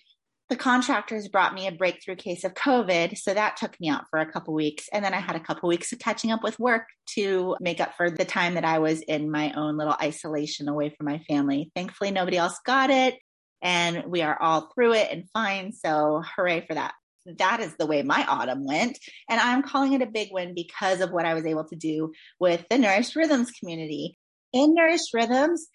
the 0.50 0.56
contractors 0.56 1.28
brought 1.28 1.54
me 1.54 1.68
a 1.68 1.74
breakthrough 1.74 2.16
case 2.16 2.44
of 2.46 2.54
COVID. 2.54 3.18
So 3.18 3.34
that 3.34 3.58
took 3.58 3.78
me 3.82 3.90
out 3.90 4.06
for 4.10 4.20
a 4.20 4.32
couple 4.32 4.54
weeks. 4.54 4.88
And 4.94 5.04
then 5.04 5.14
I 5.14 5.20
had 5.20 5.36
a 5.36 5.42
couple 5.42 5.68
weeks 5.68 5.92
of 5.92 6.00
catching 6.00 6.32
up 6.32 6.42
with 6.42 6.58
work 6.58 6.84
to 7.16 7.58
make 7.60 7.82
up 7.82 7.96
for 7.98 8.10
the 8.10 8.24
time 8.24 8.54
that 8.54 8.64
I 8.64 8.80
was 8.80 9.02
in 9.02 9.30
my 9.30 9.52
own 9.54 9.78
little 9.78 9.96
isolation 10.02 10.70
away 10.70 10.94
from 10.96 11.06
my 11.06 11.20
family. 11.28 11.72
Thankfully, 11.76 12.12
nobody 12.12 12.38
else 12.38 12.58
got 12.66 12.90
it. 12.90 13.16
And 13.62 14.06
we 14.08 14.22
are 14.22 14.42
all 14.42 14.72
through 14.74 14.94
it 14.94 15.12
and 15.12 15.30
fine. 15.32 15.74
So 15.74 16.24
hooray 16.36 16.66
for 16.66 16.76
that. 16.76 16.94
That 17.40 17.60
is 17.60 17.76
the 17.76 17.86
way 17.86 18.04
my 18.04 18.26
autumn 18.26 18.66
went. 18.66 18.98
And 19.30 19.42
I'm 19.42 19.64
calling 19.64 19.92
it 19.94 20.02
a 20.02 20.06
big 20.06 20.30
win 20.32 20.54
because 20.56 21.02
of 21.02 21.12
what 21.12 21.26
I 21.26 21.34
was 21.34 21.46
able 21.46 21.66
to 21.66 21.76
do 21.76 22.14
with 22.40 22.64
the 22.70 22.78
Nourished 22.78 23.18
Rhythms 23.18 23.52
community. 23.52 24.18
In 24.54 24.74
Nourished 24.74 25.14
Rhythms, 25.14 25.68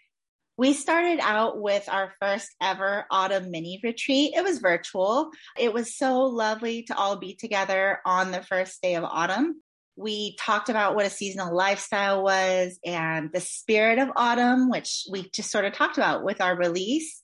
We 0.63 0.75
started 0.75 1.19
out 1.21 1.61
with 1.61 1.89
our 1.89 2.13
first 2.21 2.55
ever 2.61 3.05
autumn 3.11 3.51
mini 3.51 3.81
retreat. 3.83 4.35
It 4.37 4.45
was 4.45 4.61
virtual. 4.61 5.33
It 5.59 5.75
was 5.75 5.97
so 5.97 6.21
lovely 6.21 6.85
to 6.85 6.97
all 6.97 7.17
be 7.17 7.35
together 7.35 7.99
on 8.07 8.31
the 8.31 8.45
first 8.45 8.81
day 8.81 8.95
of 8.95 9.03
autumn. 9.03 9.61
We 9.97 10.37
talked 10.37 10.69
about 10.69 10.95
what 10.95 11.05
a 11.05 11.11
seasonal 11.11 11.53
lifestyle 11.53 12.23
was 12.23 12.79
and 12.87 13.33
the 13.33 13.41
spirit 13.41 13.99
of 13.99 14.11
autumn, 14.15 14.71
which 14.71 15.05
we 15.11 15.29
just 15.31 15.51
sort 15.51 15.65
of 15.65 15.73
talked 15.73 15.99
about 15.99 16.23
with 16.23 16.41
our 16.41 16.57
release. 16.57 17.23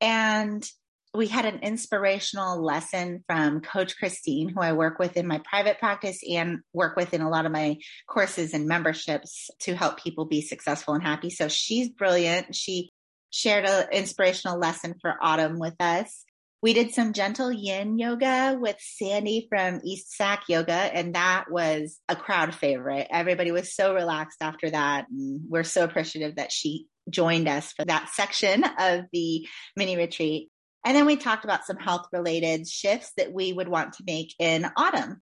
And 0.00 0.68
we 1.14 1.26
had 1.26 1.44
an 1.44 1.60
inspirational 1.60 2.62
lesson 2.62 3.24
from 3.26 3.60
Coach 3.60 3.96
Christine, 3.96 4.48
who 4.48 4.60
I 4.60 4.72
work 4.74 4.98
with 4.98 5.16
in 5.16 5.26
my 5.26 5.40
private 5.48 5.78
practice 5.78 6.20
and 6.28 6.60
work 6.72 6.96
with 6.96 7.12
in 7.12 7.20
a 7.20 7.28
lot 7.28 7.46
of 7.46 7.52
my 7.52 7.78
courses 8.06 8.54
and 8.54 8.68
memberships 8.68 9.50
to 9.60 9.74
help 9.74 10.00
people 10.00 10.26
be 10.26 10.40
successful 10.40 10.94
and 10.94 11.02
happy. 11.02 11.30
So 11.30 11.48
she's 11.48 11.88
brilliant. 11.88 12.54
She 12.54 12.90
shared 13.30 13.64
an 13.64 13.88
inspirational 13.92 14.58
lesson 14.58 14.94
for 15.00 15.16
autumn 15.20 15.58
with 15.58 15.74
us. 15.80 16.24
We 16.62 16.74
did 16.74 16.92
some 16.92 17.14
gentle 17.14 17.50
yin 17.50 17.98
yoga 17.98 18.56
with 18.60 18.76
Sandy 18.78 19.46
from 19.48 19.80
East 19.82 20.14
Sac 20.14 20.44
Yoga, 20.48 20.72
and 20.72 21.14
that 21.14 21.46
was 21.50 21.98
a 22.08 22.14
crowd 22.14 22.54
favorite. 22.54 23.08
Everybody 23.10 23.50
was 23.50 23.74
so 23.74 23.94
relaxed 23.94 24.42
after 24.42 24.70
that. 24.70 25.06
And 25.10 25.40
we're 25.48 25.64
so 25.64 25.84
appreciative 25.84 26.36
that 26.36 26.52
she 26.52 26.86
joined 27.08 27.48
us 27.48 27.72
for 27.72 27.84
that 27.84 28.10
section 28.12 28.62
of 28.78 29.06
the 29.12 29.48
mini 29.74 29.96
retreat. 29.96 30.50
And 30.84 30.96
then 30.96 31.06
we 31.06 31.16
talked 31.16 31.44
about 31.44 31.66
some 31.66 31.76
health 31.76 32.06
related 32.12 32.66
shifts 32.66 33.12
that 33.16 33.32
we 33.32 33.52
would 33.52 33.68
want 33.68 33.94
to 33.94 34.04
make 34.06 34.34
in 34.38 34.66
autumn. 34.76 35.20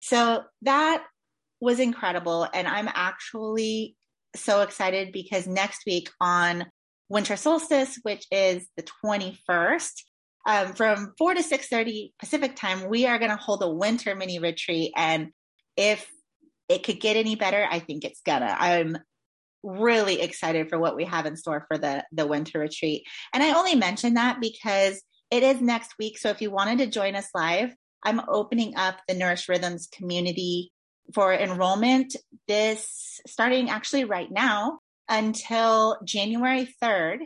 So 0.00 0.44
that 0.62 1.04
was 1.60 1.80
incredible. 1.80 2.46
And 2.52 2.68
I'm 2.68 2.88
actually 2.92 3.96
so 4.36 4.60
excited 4.60 5.12
because 5.12 5.46
next 5.46 5.84
week 5.86 6.10
on 6.20 6.66
winter 7.08 7.36
solstice, 7.36 7.98
which 8.02 8.26
is 8.30 8.66
the 8.76 8.84
21st, 9.04 9.92
um, 10.46 10.74
from 10.74 11.14
4 11.18 11.34
to 11.34 11.42
6.30 11.42 12.12
Pacific 12.18 12.56
time, 12.56 12.88
we 12.88 13.06
are 13.06 13.18
going 13.18 13.30
to 13.30 13.36
hold 13.36 13.62
a 13.62 13.70
winter 13.70 14.14
mini 14.14 14.38
retreat. 14.38 14.92
And 14.96 15.30
if 15.76 16.08
it 16.68 16.82
could 16.82 17.00
get 17.00 17.16
any 17.16 17.34
better, 17.34 17.66
I 17.68 17.78
think 17.78 18.04
it's 18.04 18.20
gonna. 18.20 18.54
I'm 18.58 18.98
really 19.62 20.20
excited 20.20 20.68
for 20.68 20.78
what 20.78 20.96
we 20.96 21.04
have 21.04 21.26
in 21.26 21.36
store 21.36 21.64
for 21.68 21.78
the 21.78 22.04
the 22.12 22.26
winter 22.26 22.58
retreat. 22.60 23.04
And 23.32 23.42
I 23.42 23.58
only 23.58 23.74
mention 23.74 24.14
that 24.14 24.40
because 24.40 25.02
it 25.30 25.42
is 25.42 25.60
next 25.60 25.94
week. 25.98 26.18
So 26.18 26.30
if 26.30 26.40
you 26.40 26.50
wanted 26.50 26.78
to 26.78 26.86
join 26.86 27.14
us 27.14 27.28
live, 27.34 27.74
I'm 28.02 28.20
opening 28.28 28.76
up 28.76 28.96
the 29.06 29.14
Nourished 29.14 29.48
Rhythms 29.48 29.88
community 29.92 30.72
for 31.14 31.32
enrollment 31.32 32.16
this 32.46 33.20
starting 33.26 33.70
actually 33.70 34.04
right 34.04 34.30
now 34.30 34.78
until 35.08 35.98
January 36.04 36.68
3rd. 36.82 37.18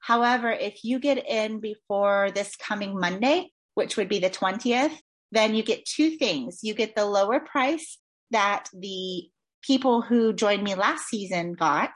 However, 0.00 0.50
if 0.50 0.82
you 0.82 0.98
get 0.98 1.26
in 1.26 1.60
before 1.60 2.30
this 2.34 2.56
coming 2.56 2.98
Monday, 2.98 3.50
which 3.74 3.96
would 3.96 4.08
be 4.08 4.18
the 4.18 4.30
20th, 4.30 4.96
then 5.32 5.54
you 5.54 5.62
get 5.62 5.84
two 5.84 6.16
things. 6.16 6.60
You 6.62 6.74
get 6.74 6.96
the 6.96 7.04
lower 7.04 7.40
price 7.40 7.98
that 8.30 8.66
the 8.72 9.28
people 9.62 10.02
who 10.02 10.32
joined 10.32 10.62
me 10.62 10.74
last 10.74 11.08
season 11.08 11.54
got. 11.54 11.90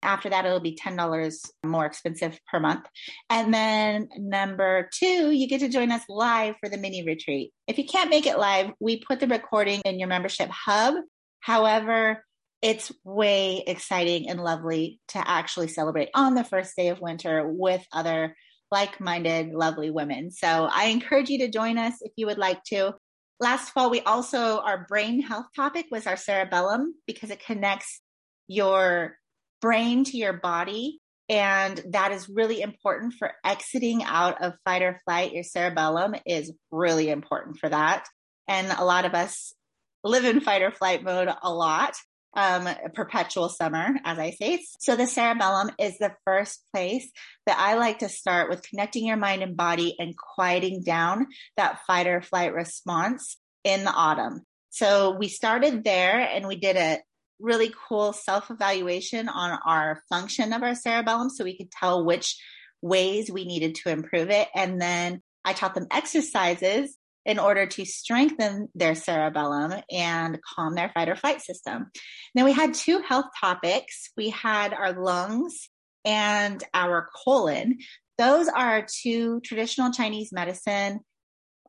After 0.00 0.30
that, 0.30 0.46
it'll 0.46 0.60
be 0.60 0.78
$10 0.80 1.36
more 1.66 1.84
expensive 1.84 2.38
per 2.50 2.60
month. 2.60 2.86
And 3.28 3.52
then 3.52 4.08
number 4.16 4.88
two, 4.94 5.32
you 5.32 5.48
get 5.48 5.60
to 5.60 5.68
join 5.68 5.90
us 5.90 6.02
live 6.08 6.54
for 6.60 6.68
the 6.68 6.78
mini 6.78 7.04
retreat. 7.04 7.52
If 7.66 7.78
you 7.78 7.84
can't 7.84 8.10
make 8.10 8.26
it 8.26 8.38
live, 8.38 8.70
we 8.78 9.02
put 9.02 9.18
the 9.18 9.26
recording 9.26 9.80
in 9.84 9.98
your 9.98 10.08
membership 10.08 10.50
hub. 10.50 10.94
However, 11.40 12.24
it's 12.62 12.92
way 13.04 13.62
exciting 13.66 14.28
and 14.28 14.42
lovely 14.42 15.00
to 15.08 15.28
actually 15.28 15.68
celebrate 15.68 16.10
on 16.14 16.34
the 16.34 16.44
first 16.44 16.76
day 16.76 16.88
of 16.88 17.00
winter 17.00 17.48
with 17.48 17.84
other 17.92 18.36
like 18.70 19.00
minded, 19.00 19.52
lovely 19.52 19.90
women. 19.90 20.30
So 20.30 20.68
I 20.70 20.86
encourage 20.86 21.30
you 21.30 21.38
to 21.38 21.48
join 21.48 21.78
us 21.78 21.94
if 22.02 22.12
you 22.16 22.26
would 22.26 22.38
like 22.38 22.62
to. 22.64 22.94
Last 23.40 23.70
fall, 23.70 23.90
we 23.90 24.00
also, 24.00 24.60
our 24.60 24.84
brain 24.88 25.22
health 25.22 25.46
topic 25.54 25.86
was 25.90 26.06
our 26.06 26.16
cerebellum 26.16 26.94
because 27.06 27.30
it 27.30 27.44
connects 27.44 28.00
your 28.48 29.16
brain 29.60 30.04
to 30.04 30.16
your 30.16 30.32
body. 30.32 31.00
And 31.28 31.80
that 31.90 32.10
is 32.10 32.28
really 32.28 32.62
important 32.62 33.14
for 33.14 33.32
exiting 33.44 34.02
out 34.02 34.42
of 34.42 34.54
fight 34.64 34.82
or 34.82 35.00
flight. 35.04 35.32
Your 35.32 35.44
cerebellum 35.44 36.16
is 36.26 36.52
really 36.70 37.10
important 37.10 37.58
for 37.58 37.68
that. 37.68 38.06
And 38.48 38.72
a 38.76 38.84
lot 38.84 39.04
of 39.04 39.14
us 39.14 39.54
live 40.02 40.24
in 40.24 40.40
fight 40.40 40.62
or 40.62 40.70
flight 40.70 41.04
mode 41.04 41.28
a 41.42 41.52
lot 41.52 41.94
um, 42.34 42.68
perpetual 42.94 43.48
summer, 43.48 43.96
as 44.04 44.18
I 44.18 44.30
say. 44.30 44.64
So 44.80 44.96
the 44.96 45.06
cerebellum 45.06 45.70
is 45.78 45.98
the 45.98 46.12
first 46.24 46.62
place 46.72 47.10
that 47.46 47.58
I 47.58 47.74
like 47.74 48.00
to 48.00 48.08
start 48.08 48.50
with 48.50 48.62
connecting 48.62 49.06
your 49.06 49.16
mind 49.16 49.42
and 49.42 49.56
body 49.56 49.96
and 49.98 50.16
quieting 50.16 50.82
down 50.82 51.26
that 51.56 51.80
fight 51.86 52.06
or 52.06 52.20
flight 52.20 52.52
response 52.52 53.36
in 53.64 53.84
the 53.84 53.92
autumn. 53.92 54.42
So 54.70 55.16
we 55.16 55.28
started 55.28 55.84
there 55.84 56.20
and 56.20 56.46
we 56.46 56.56
did 56.56 56.76
a 56.76 57.00
really 57.40 57.72
cool 57.88 58.12
self 58.12 58.50
evaluation 58.50 59.28
on 59.28 59.58
our 59.64 60.02
function 60.08 60.52
of 60.52 60.62
our 60.62 60.74
cerebellum 60.74 61.30
so 61.30 61.44
we 61.44 61.56
could 61.56 61.70
tell 61.70 62.04
which 62.04 62.36
ways 62.82 63.30
we 63.30 63.44
needed 63.44 63.76
to 63.76 63.90
improve 63.90 64.30
it. 64.30 64.48
And 64.54 64.80
then 64.80 65.22
I 65.44 65.52
taught 65.52 65.74
them 65.74 65.86
exercises 65.90 66.96
in 67.28 67.38
order 67.38 67.66
to 67.66 67.84
strengthen 67.84 68.68
their 68.74 68.94
cerebellum 68.94 69.74
and 69.92 70.38
calm 70.42 70.74
their 70.74 70.88
fight 70.88 71.10
or 71.10 71.14
flight 71.14 71.42
system. 71.42 71.90
Now 72.34 72.46
we 72.46 72.52
had 72.52 72.72
two 72.72 73.02
health 73.02 73.26
topics. 73.38 74.10
We 74.16 74.30
had 74.30 74.72
our 74.72 74.94
lungs 74.94 75.68
and 76.06 76.64
our 76.72 77.06
colon. 77.14 77.80
Those 78.16 78.48
are 78.48 78.86
two 79.02 79.40
traditional 79.44 79.92
Chinese 79.92 80.32
medicine 80.32 81.00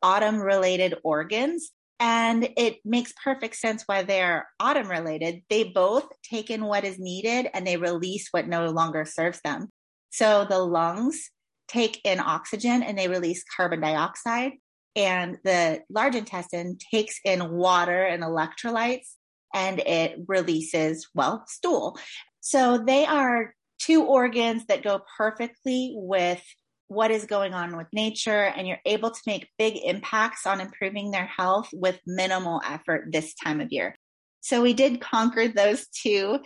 autumn 0.01 0.39
related 0.39 0.95
organs. 1.03 1.71
And 1.99 2.47
it 2.55 2.77
makes 2.85 3.13
perfect 3.21 3.57
sense 3.57 3.83
why 3.85 4.03
they're 4.03 4.47
autumn 4.61 4.89
related. 4.89 5.41
They 5.49 5.65
both 5.65 6.07
take 6.23 6.49
in 6.49 6.63
what 6.63 6.85
is 6.85 6.97
needed 6.97 7.49
and 7.53 7.67
they 7.67 7.75
release 7.75 8.29
what 8.31 8.47
no 8.47 8.69
longer 8.69 9.03
serves 9.03 9.41
them. 9.43 9.67
So 10.09 10.45
the 10.47 10.59
lungs 10.59 11.29
take 11.67 11.99
in 12.05 12.21
oxygen 12.21 12.81
and 12.81 12.97
they 12.97 13.09
release 13.09 13.43
carbon 13.57 13.81
dioxide 13.81 14.53
and 14.95 15.37
the 15.43 15.81
large 15.89 16.15
intestine 16.15 16.77
takes 16.91 17.19
in 17.23 17.51
water 17.51 18.03
and 18.03 18.23
electrolytes 18.23 19.07
and 19.53 19.79
it 19.79 20.19
releases, 20.27 21.07
well, 21.13 21.43
stool. 21.47 21.97
So 22.41 22.77
they 22.77 23.05
are 23.05 23.53
two 23.79 24.03
organs 24.03 24.65
that 24.65 24.83
go 24.83 25.01
perfectly 25.17 25.93
with 25.95 26.41
what 26.87 27.11
is 27.11 27.25
going 27.25 27.53
on 27.53 27.77
with 27.77 27.87
nature 27.93 28.43
and 28.43 28.67
you're 28.67 28.81
able 28.85 29.11
to 29.11 29.21
make 29.27 29.49
big 29.57 29.77
impacts 29.83 30.45
on 30.45 30.59
improving 30.59 31.11
their 31.11 31.27
health 31.27 31.69
with 31.71 31.99
minimal 32.05 32.61
effort 32.65 33.09
this 33.11 33.35
time 33.35 33.61
of 33.61 33.71
year. 33.71 33.95
So 34.41 34.61
we 34.61 34.73
did 34.73 34.99
conquer 34.99 35.47
those 35.47 35.87
two 35.87 36.39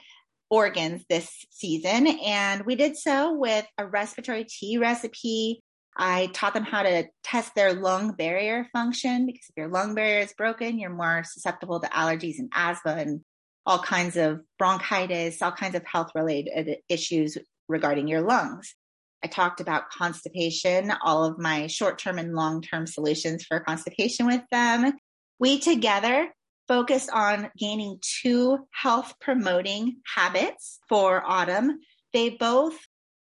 organs 0.49 1.03
this 1.09 1.29
season 1.49 2.07
and 2.07 2.65
we 2.65 2.75
did 2.75 2.97
so 2.97 3.33
with 3.33 3.65
a 3.77 3.87
respiratory 3.87 4.43
tea 4.43 4.77
recipe 4.77 5.63
I 5.95 6.27
taught 6.27 6.53
them 6.53 6.63
how 6.63 6.83
to 6.83 7.05
test 7.23 7.53
their 7.55 7.73
lung 7.73 8.13
barrier 8.13 8.67
function 8.73 9.25
because 9.25 9.45
if 9.49 9.57
your 9.57 9.67
lung 9.67 9.95
barrier 9.95 10.19
is 10.19 10.33
broken, 10.33 10.79
you're 10.79 10.89
more 10.89 11.23
susceptible 11.23 11.79
to 11.79 11.87
allergies 11.87 12.39
and 12.39 12.51
asthma 12.53 12.93
and 12.93 13.21
all 13.65 13.79
kinds 13.79 14.17
of 14.17 14.41
bronchitis, 14.57 15.41
all 15.41 15.51
kinds 15.51 15.75
of 15.75 15.85
health 15.85 16.11
related 16.15 16.77
issues 16.89 17.37
regarding 17.67 18.07
your 18.07 18.21
lungs. 18.21 18.75
I 19.23 19.27
talked 19.27 19.61
about 19.61 19.89
constipation, 19.89 20.91
all 21.01 21.23
of 21.23 21.39
my 21.39 21.67
short 21.67 21.97
term 21.97 22.17
and 22.17 22.33
long 22.33 22.61
term 22.61 22.87
solutions 22.87 23.45
for 23.45 23.59
constipation 23.61 24.25
with 24.25 24.41
them. 24.51 24.93
We 25.39 25.59
together 25.59 26.29
focused 26.67 27.09
on 27.11 27.49
gaining 27.57 27.99
two 28.21 28.59
health 28.71 29.13
promoting 29.21 29.97
habits 30.15 30.79
for 30.89 31.23
autumn. 31.25 31.79
They 32.11 32.31
both 32.31 32.77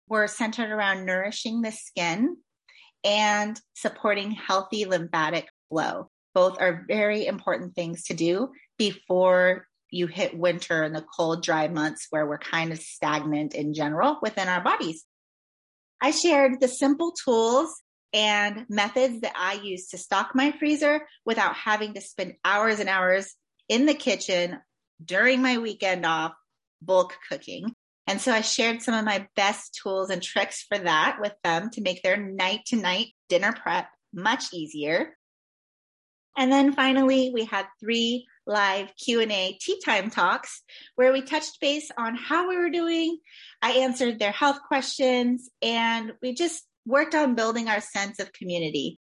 were 0.08 0.26
centered 0.26 0.70
around 0.70 1.06
nourishing 1.06 1.62
the 1.62 1.70
skin 1.70 2.36
and 3.04 3.60
supporting 3.74 4.30
healthy 4.30 4.84
lymphatic 4.84 5.48
flow. 5.68 6.10
Both 6.34 6.60
are 6.60 6.84
very 6.88 7.26
important 7.26 7.74
things 7.74 8.04
to 8.04 8.14
do 8.14 8.52
before 8.78 9.66
you 9.90 10.06
hit 10.06 10.36
winter 10.36 10.82
and 10.82 10.94
the 10.94 11.04
cold, 11.16 11.42
dry 11.42 11.68
months 11.68 12.06
where 12.10 12.26
we're 12.26 12.38
kind 12.38 12.72
of 12.72 12.78
stagnant 12.78 13.54
in 13.54 13.74
general 13.74 14.18
within 14.22 14.48
our 14.48 14.62
bodies. 14.62 15.04
I 16.00 16.10
shared 16.10 16.60
the 16.60 16.68
simple 16.68 17.12
tools 17.12 17.74
and 18.12 18.66
methods 18.68 19.20
that 19.20 19.34
I 19.36 19.54
use 19.54 19.88
to 19.88 19.98
stock 19.98 20.32
my 20.34 20.52
freezer 20.52 21.06
without 21.24 21.54
having 21.54 21.94
to 21.94 22.00
spend 22.00 22.34
hours 22.44 22.80
and 22.80 22.88
hours 22.88 23.34
in 23.68 23.86
the 23.86 23.94
kitchen 23.94 24.58
during 25.04 25.42
my 25.42 25.58
weekend 25.58 26.04
off 26.04 26.32
bulk 26.80 27.14
cooking. 27.28 27.74
And 28.06 28.20
so 28.20 28.32
I 28.32 28.40
shared 28.40 28.82
some 28.82 28.94
of 28.94 29.04
my 29.04 29.26
best 29.36 29.78
tools 29.80 30.10
and 30.10 30.22
tricks 30.22 30.64
for 30.68 30.78
that 30.78 31.18
with 31.20 31.34
them 31.44 31.70
to 31.70 31.80
make 31.80 32.02
their 32.02 32.16
night 32.16 32.60
to 32.66 32.76
night 32.76 33.08
dinner 33.28 33.52
prep 33.52 33.88
much 34.12 34.52
easier. 34.52 35.16
And 36.36 36.50
then 36.50 36.72
finally, 36.72 37.30
we 37.32 37.44
had 37.44 37.66
three 37.80 38.26
live 38.46 38.88
Q&A 38.96 39.56
tea 39.60 39.80
time 39.84 40.10
talks 40.10 40.62
where 40.96 41.12
we 41.12 41.22
touched 41.22 41.60
base 41.60 41.90
on 41.96 42.16
how 42.16 42.48
we 42.48 42.56
were 42.56 42.70
doing. 42.70 43.18
I 43.60 43.72
answered 43.72 44.18
their 44.18 44.32
health 44.32 44.58
questions 44.66 45.48
and 45.60 46.12
we 46.22 46.34
just 46.34 46.64
worked 46.86 47.14
on 47.14 47.34
building 47.34 47.68
our 47.68 47.80
sense 47.80 48.18
of 48.18 48.32
community. 48.32 48.98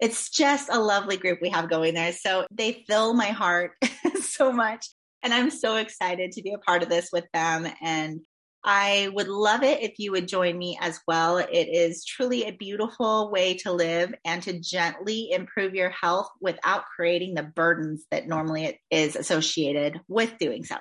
It's 0.00 0.28
just 0.30 0.68
a 0.70 0.80
lovely 0.80 1.16
group 1.16 1.38
we 1.40 1.50
have 1.50 1.70
going 1.70 1.94
there. 1.94 2.12
So 2.12 2.46
they 2.50 2.84
fill 2.88 3.14
my 3.14 3.28
heart 3.28 3.72
so 4.20 4.52
much. 4.52 4.86
And 5.22 5.32
I'm 5.32 5.50
so 5.50 5.76
excited 5.76 6.32
to 6.32 6.42
be 6.42 6.52
a 6.52 6.58
part 6.58 6.82
of 6.82 6.88
this 6.88 7.10
with 7.12 7.24
them 7.32 7.68
and 7.80 8.20
I 8.64 9.10
would 9.12 9.28
love 9.28 9.64
it 9.64 9.82
if 9.82 9.98
you 9.98 10.12
would 10.12 10.28
join 10.28 10.56
me 10.56 10.78
as 10.80 11.00
well. 11.06 11.38
It 11.38 11.68
is 11.68 12.04
truly 12.04 12.44
a 12.44 12.52
beautiful 12.52 13.30
way 13.30 13.54
to 13.58 13.72
live 13.72 14.14
and 14.24 14.42
to 14.44 14.60
gently 14.60 15.32
improve 15.32 15.74
your 15.74 15.90
health 15.90 16.28
without 16.40 16.84
creating 16.94 17.34
the 17.34 17.42
burdens 17.42 18.04
that 18.10 18.28
normally 18.28 18.80
is 18.90 19.16
associated 19.16 20.00
with 20.06 20.38
doing 20.38 20.64
so. 20.64 20.76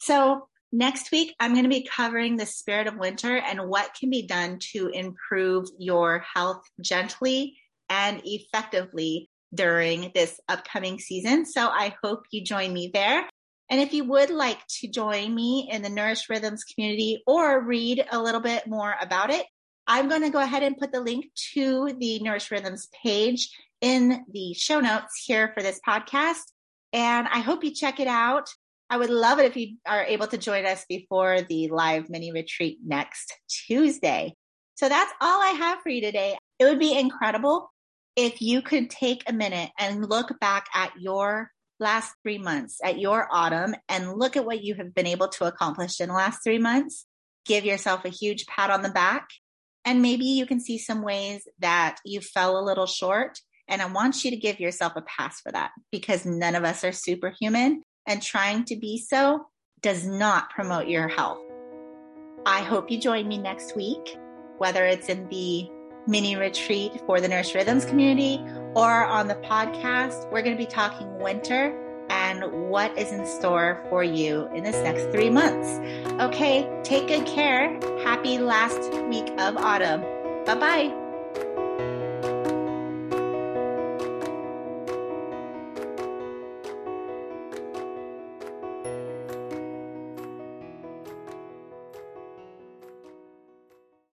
So, 0.00 0.48
next 0.70 1.10
week, 1.12 1.34
I'm 1.40 1.52
going 1.52 1.62
to 1.62 1.70
be 1.70 1.88
covering 1.90 2.36
the 2.36 2.44
spirit 2.44 2.88
of 2.88 2.98
winter 2.98 3.38
and 3.38 3.68
what 3.68 3.94
can 3.98 4.10
be 4.10 4.26
done 4.26 4.58
to 4.72 4.88
improve 4.88 5.68
your 5.78 6.18
health 6.34 6.62
gently 6.80 7.56
and 7.88 8.20
effectively 8.24 9.30
during 9.54 10.10
this 10.14 10.38
upcoming 10.48 10.98
season. 10.98 11.46
So, 11.46 11.68
I 11.68 11.94
hope 12.02 12.24
you 12.30 12.44
join 12.44 12.74
me 12.74 12.90
there. 12.92 13.26
And 13.70 13.80
if 13.80 13.92
you 13.92 14.04
would 14.04 14.30
like 14.30 14.58
to 14.80 14.88
join 14.88 15.34
me 15.34 15.68
in 15.70 15.82
the 15.82 15.88
Nourished 15.88 16.28
Rhythms 16.28 16.64
community 16.64 17.22
or 17.26 17.64
read 17.64 18.04
a 18.10 18.20
little 18.20 18.40
bit 18.40 18.66
more 18.66 18.94
about 19.00 19.30
it, 19.30 19.46
I'm 19.86 20.08
going 20.08 20.22
to 20.22 20.30
go 20.30 20.40
ahead 20.40 20.62
and 20.62 20.76
put 20.76 20.92
the 20.92 21.00
link 21.00 21.26
to 21.52 21.94
the 21.98 22.18
Nourished 22.20 22.50
Rhythms 22.50 22.88
page 23.02 23.50
in 23.80 24.24
the 24.30 24.54
show 24.54 24.80
notes 24.80 25.22
here 25.24 25.52
for 25.54 25.62
this 25.62 25.80
podcast. 25.86 26.42
And 26.92 27.26
I 27.28 27.40
hope 27.40 27.64
you 27.64 27.74
check 27.74 28.00
it 28.00 28.06
out. 28.06 28.48
I 28.88 28.96
would 28.96 29.10
love 29.10 29.38
it 29.38 29.46
if 29.46 29.56
you 29.56 29.76
are 29.86 30.04
able 30.04 30.26
to 30.28 30.38
join 30.38 30.66
us 30.66 30.84
before 30.88 31.42
the 31.42 31.68
live 31.68 32.08
mini 32.08 32.32
retreat 32.32 32.78
next 32.84 33.34
Tuesday. 33.66 34.34
So 34.76 34.88
that's 34.88 35.12
all 35.20 35.42
I 35.42 35.54
have 35.58 35.80
for 35.80 35.88
you 35.88 36.00
today. 36.00 36.36
It 36.58 36.64
would 36.64 36.78
be 36.78 36.98
incredible 36.98 37.70
if 38.16 38.40
you 38.40 38.62
could 38.62 38.90
take 38.90 39.22
a 39.26 39.32
minute 39.32 39.70
and 39.78 40.08
look 40.08 40.38
back 40.40 40.66
at 40.74 40.92
your 40.98 41.50
last 41.84 42.12
three 42.22 42.38
months 42.38 42.80
at 42.82 42.98
your 42.98 43.28
autumn 43.30 43.76
and 43.88 44.18
look 44.18 44.36
at 44.36 44.44
what 44.44 44.64
you 44.64 44.74
have 44.74 44.94
been 44.94 45.06
able 45.06 45.28
to 45.28 45.44
accomplish 45.44 46.00
in 46.00 46.08
the 46.08 46.14
last 46.14 46.40
three 46.42 46.58
months. 46.58 47.06
Give 47.46 47.64
yourself 47.64 48.04
a 48.04 48.08
huge 48.08 48.46
pat 48.46 48.70
on 48.70 48.82
the 48.82 48.88
back. 48.88 49.28
And 49.84 50.00
maybe 50.00 50.24
you 50.24 50.46
can 50.46 50.60
see 50.60 50.78
some 50.78 51.02
ways 51.02 51.46
that 51.58 51.98
you 52.04 52.20
fell 52.20 52.58
a 52.58 52.64
little 52.64 52.86
short. 52.86 53.38
And 53.68 53.82
I 53.82 53.86
want 53.86 54.24
you 54.24 54.30
to 54.30 54.36
give 54.36 54.58
yourself 54.58 54.94
a 54.96 55.02
pass 55.02 55.40
for 55.40 55.52
that 55.52 55.70
because 55.92 56.24
none 56.24 56.54
of 56.54 56.64
us 56.64 56.82
are 56.84 56.92
superhuman 56.92 57.82
and 58.06 58.22
trying 58.22 58.64
to 58.64 58.76
be 58.76 58.98
so 58.98 59.46
does 59.82 60.06
not 60.06 60.50
promote 60.50 60.88
your 60.88 61.08
health. 61.08 61.40
I 62.46 62.60
hope 62.60 62.90
you 62.90 62.98
join 62.98 63.28
me 63.28 63.38
next 63.38 63.76
week, 63.76 64.16
whether 64.58 64.86
it's 64.86 65.08
in 65.08 65.28
the 65.28 65.68
mini 66.06 66.36
retreat 66.36 66.92
for 67.06 67.20
the 67.20 67.28
Nourished 67.28 67.54
Rhythms 67.54 67.84
community 67.84 68.42
or 68.74 69.04
on 69.06 69.28
the 69.28 69.36
podcast. 69.36 70.30
We're 70.30 70.42
going 70.42 70.56
to 70.56 70.62
be 70.62 70.70
talking 70.70 71.18
winter 71.18 71.80
and 72.10 72.44
what 72.68 72.96
is 72.98 73.12
in 73.12 73.26
store 73.26 73.84
for 73.88 74.04
you 74.04 74.48
in 74.54 74.62
this 74.62 74.76
next 74.76 75.10
three 75.10 75.30
months. 75.30 75.78
Okay, 76.20 76.68
take 76.82 77.08
good 77.08 77.26
care. 77.26 77.78
Happy 78.04 78.38
last 78.38 78.92
week 79.08 79.28
of 79.38 79.56
autumn. 79.56 80.02
Bye 80.44 80.54
bye. 80.54 81.03